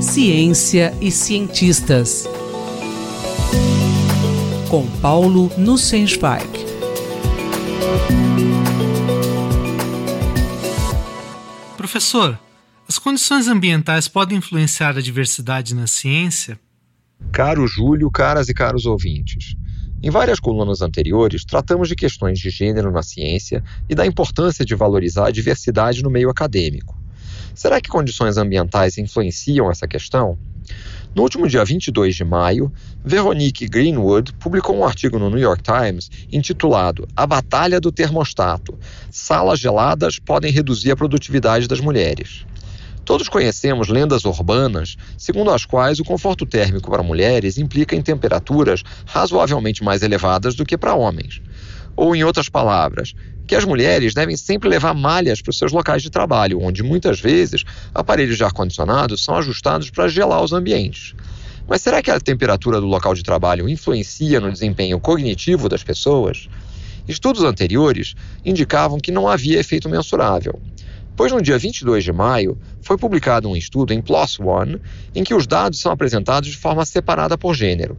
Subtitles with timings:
[0.00, 2.26] Ciência e cientistas.
[4.70, 6.48] Com Paulo Nussensweig.
[11.76, 12.38] Professor,
[12.88, 16.58] as condições ambientais podem influenciar a diversidade na ciência?
[17.32, 19.54] Caro Júlio, caras e caros ouvintes.
[20.02, 24.74] Em várias colunas anteriores, tratamos de questões de gênero na ciência e da importância de
[24.74, 26.97] valorizar a diversidade no meio acadêmico.
[27.58, 30.38] Será que condições ambientais influenciam essa questão?
[31.12, 32.72] No último dia 22 de maio,
[33.04, 38.78] Veronique Greenwood publicou um artigo no New York Times intitulado A Batalha do Termostato:
[39.10, 42.46] Salas geladas podem reduzir a produtividade das mulheres.
[43.04, 48.84] Todos conhecemos lendas urbanas segundo as quais o conforto térmico para mulheres implica em temperaturas
[49.04, 51.42] razoavelmente mais elevadas do que para homens.
[51.98, 53.12] Ou, em outras palavras,
[53.44, 57.18] que as mulheres devem sempre levar malhas para os seus locais de trabalho, onde muitas
[57.18, 61.12] vezes aparelhos de ar-condicionado são ajustados para gelar os ambientes.
[61.66, 66.48] Mas será que a temperatura do local de trabalho influencia no desempenho cognitivo das pessoas?
[67.08, 70.62] Estudos anteriores indicavam que não havia efeito mensurável.
[71.16, 74.80] Pois no dia 22 de maio foi publicado um estudo em PLOS ONE
[75.16, 77.98] em que os dados são apresentados de forma separada por gênero.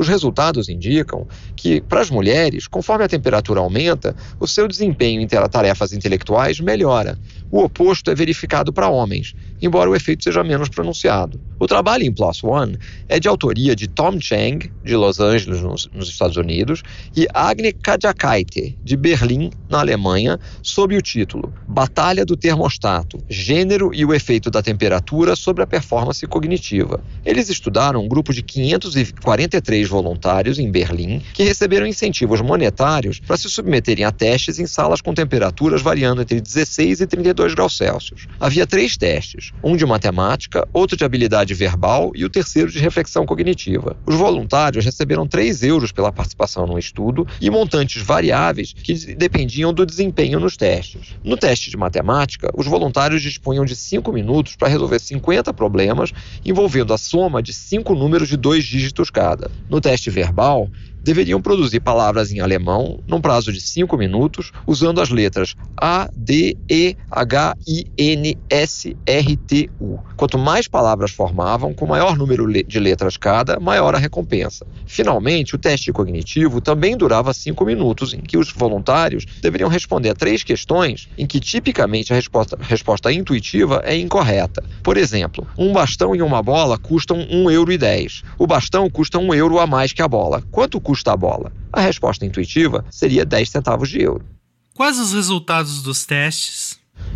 [0.00, 5.26] Os resultados indicam que, para as mulheres, conforme a temperatura aumenta, o seu desempenho em
[5.26, 7.18] tarefas intelectuais melhora,
[7.50, 11.38] o oposto é verificado para homens, embora o efeito seja menos pronunciado.
[11.58, 12.78] O trabalho em Plus One
[13.08, 16.82] é de autoria de Tom Chang, de Los Angeles, nos, nos Estados Unidos,
[17.14, 24.04] e Agne Kajakaite, de Berlim, na Alemanha, sob o título Batalha do Termostato: Gênero e
[24.04, 27.02] o efeito da temperatura sobre a performance cognitiva.
[27.22, 33.50] Eles estudaram um grupo de 543 voluntários em Berlim que receberam incentivos monetários para se
[33.50, 38.26] submeterem a testes em salas com temperaturas variando entre 16 e 32 2 graus Celsius.
[38.38, 43.26] Havia três testes, um de matemática, outro de habilidade verbal e o terceiro de reflexão
[43.26, 43.96] cognitiva.
[44.06, 49.86] Os voluntários receberam 3 euros pela participação no estudo e montantes variáveis que dependiam do
[49.86, 51.14] desempenho nos testes.
[51.24, 56.12] No teste de matemática, os voluntários dispunham de 5 minutos para resolver 50 problemas
[56.44, 59.50] envolvendo a soma de cinco números de dois dígitos cada.
[59.68, 60.68] No teste verbal,
[61.02, 66.56] deveriam produzir palavras em alemão num prazo de 5 minutos, usando as letras A, D,
[66.68, 69.98] E, H, I, N, S, R, T, U.
[70.16, 74.66] Quanto mais palavras formavam, com maior número de letras cada, maior a recompensa.
[74.86, 80.14] Finalmente, o teste cognitivo também durava 5 minutos, em que os voluntários deveriam responder a
[80.14, 84.62] três questões em que tipicamente a resposta, resposta intuitiva é incorreta.
[84.82, 87.70] Por exemplo, um bastão e uma bola custam 1,10 euro.
[88.38, 90.42] O bastão custa 1 euro a mais que a bola.
[90.50, 91.52] Quanto custa a bola?
[91.72, 94.24] A resposta intuitiva seria 10 centavos de euro.
[94.74, 96.69] Quais os resultados dos testes?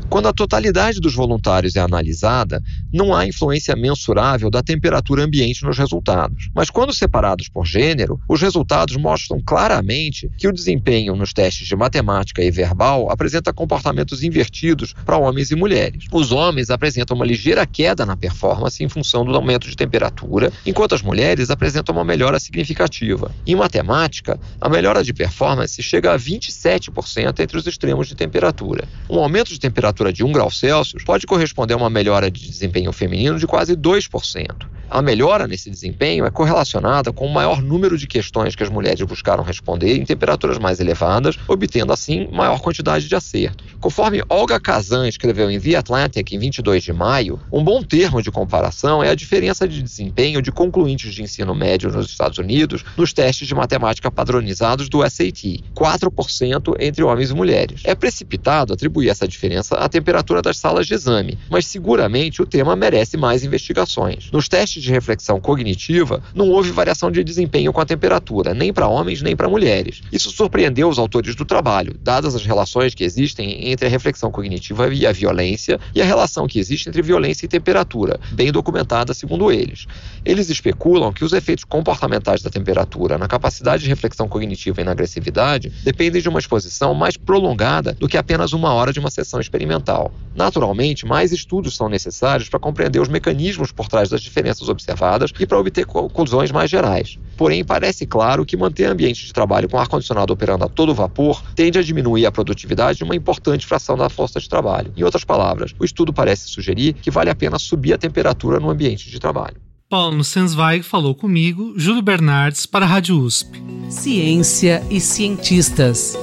[0.09, 2.63] Quando a totalidade dos voluntários é analisada,
[2.93, 6.51] não há influência mensurável da temperatura ambiente nos resultados.
[6.55, 11.75] Mas quando separados por gênero, os resultados mostram claramente que o desempenho nos testes de
[11.75, 16.05] matemática e verbal apresenta comportamentos invertidos para homens e mulheres.
[16.13, 20.95] Os homens apresentam uma ligeira queda na performance em função do aumento de temperatura, enquanto
[20.95, 23.35] as mulheres apresentam uma melhora significativa.
[23.47, 28.85] Em matemática, a melhora de performance chega a 27% entre os extremos de temperatura.
[29.11, 32.47] Um aumento de temperatura temperatura de 1 grau Celsius pode corresponder a uma melhora de
[32.47, 34.74] desempenho feminino de quase 2%.
[34.95, 39.03] A melhora nesse desempenho é correlacionada com o maior número de questões que as mulheres
[39.03, 43.67] buscaram responder em temperaturas mais elevadas, obtendo assim maior quantidade de acertos.
[43.81, 48.31] Conforme Olga Kazan escreveu em The Atlantic em 22 de maio, um bom termo de
[48.31, 53.13] comparação é a diferença de desempenho de concluintes de ensino médio nos Estados Unidos nos
[53.13, 57.81] testes de matemática padronizados do SAT, 4% entre homens e mulheres.
[57.83, 62.77] É precipitado atribuir essa diferença à temperatura das salas de exame, mas seguramente o tema
[62.77, 64.31] merece mais investigações.
[64.31, 68.87] Nos testes de reflexão cognitiva, não houve variação de desempenho com a temperatura, nem para
[68.87, 70.03] homens nem para mulheres.
[70.13, 74.93] Isso surpreendeu os autores do trabalho, dadas as relações que existem entre a reflexão cognitiva
[74.93, 79.51] e a violência e a relação que existe entre violência e temperatura, bem documentada segundo
[79.51, 79.87] eles.
[80.25, 84.93] Eles especulam que os efeitos comportamentais da temperatura na capacidade de reflexão cognitiva e na
[84.93, 89.41] agressividade dependem de uma exposição mais prolongada do que apenas uma hora de uma sessão
[89.41, 90.13] experimental.
[90.35, 95.47] Naturalmente, mais estudos são necessários para compreender os mecanismos por trás das diferenças observadas e
[95.47, 97.19] para obter conclusões mais gerais.
[97.37, 101.79] Porém, parece claro que manter ambientes de trabalho com ar-condicionado operando a todo vapor tende
[101.79, 104.93] a diminuir a produtividade de uma importante fração da força de trabalho.
[104.97, 108.71] Em outras palavras, o estudo parece sugerir que vale a pena subir a temperatura no
[108.71, 109.57] ambiente de trabalho.
[109.89, 113.63] Paulo Sensweig falou comigo, Júlio Bernardes, para a Rádio USP.
[113.91, 116.19] Ciência e cientistas.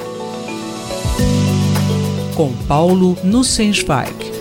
[2.36, 4.41] Com Paulo Nussensweig.